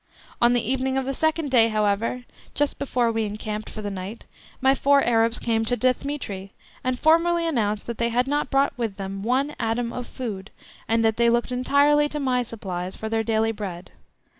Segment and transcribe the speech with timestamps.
[0.41, 2.23] On the evening of the second day, however,
[2.55, 4.25] just before we encamped for the night,
[4.59, 6.49] my four Arabs came to Dthemetri,
[6.83, 10.49] and formally announced that they had not brought with them one atom of food,
[10.87, 13.91] and that they looked entirely to my supplies for their daily bread.